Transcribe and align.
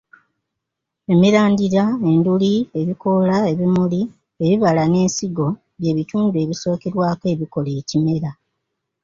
Emirandira, 1.13 1.83
enduli, 2.09 2.53
ebikoola, 2.79 3.35
ebimuli, 3.51 4.01
ebibala 4.43 4.83
n'ensigo 4.87 5.47
by'ebitundu 5.79 6.35
ebisookerwako 6.43 7.25
ebikola 7.33 7.69
ekimera 7.79 8.31